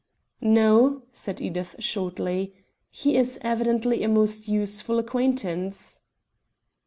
[0.41, 2.55] "No," said Edith shortly.
[2.89, 5.99] "He is evidently a most useful acquaintance."